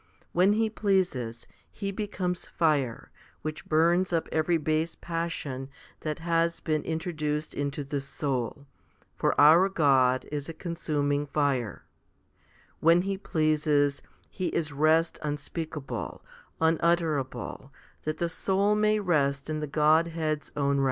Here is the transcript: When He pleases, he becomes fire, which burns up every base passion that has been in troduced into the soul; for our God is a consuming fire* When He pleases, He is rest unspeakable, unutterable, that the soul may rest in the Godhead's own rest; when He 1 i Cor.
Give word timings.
When 0.33 0.53
He 0.53 0.67
pleases, 0.67 1.45
he 1.69 1.91
becomes 1.91 2.47
fire, 2.47 3.11
which 3.43 3.67
burns 3.67 4.11
up 4.11 4.27
every 4.31 4.57
base 4.57 4.95
passion 4.95 5.69
that 5.99 6.17
has 6.19 6.59
been 6.59 6.81
in 6.83 6.97
troduced 6.97 7.53
into 7.53 7.83
the 7.83 8.01
soul; 8.01 8.65
for 9.15 9.39
our 9.39 9.69
God 9.69 10.25
is 10.31 10.49
a 10.49 10.55
consuming 10.55 11.27
fire* 11.27 11.85
When 12.79 13.03
He 13.03 13.15
pleases, 13.15 14.01
He 14.31 14.47
is 14.47 14.73
rest 14.73 15.19
unspeakable, 15.21 16.23
unutterable, 16.59 17.71
that 18.01 18.17
the 18.17 18.27
soul 18.27 18.73
may 18.73 18.99
rest 18.99 19.51
in 19.51 19.59
the 19.59 19.67
Godhead's 19.67 20.49
own 20.55 20.55
rest; 20.55 20.55
when 20.55 20.63
He 20.63 20.67
1 20.77 20.77
i 20.77 20.77
Cor. 20.77 20.79